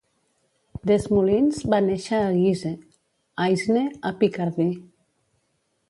[0.91, 2.73] Desmoulins va néixer a Guise,
[3.49, 4.69] Aisne, a Picardy.